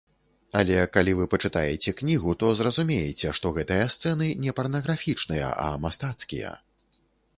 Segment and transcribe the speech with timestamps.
[0.59, 6.51] Але калі вы пачытаеце кнігу, то зразумееце, што гэтыя сцэны не парнаграфічныя, а мастацкія.